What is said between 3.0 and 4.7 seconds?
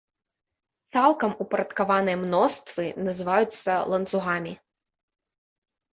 называюцца ланцугамі.